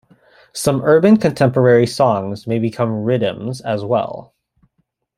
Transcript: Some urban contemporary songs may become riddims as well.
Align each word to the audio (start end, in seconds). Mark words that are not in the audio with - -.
Some 0.53 0.81
urban 0.81 1.17
contemporary 1.17 1.85
songs 1.85 2.47
may 2.47 2.57
become 2.57 3.05
riddims 3.05 3.61
as 3.63 3.85
well. 3.85 4.33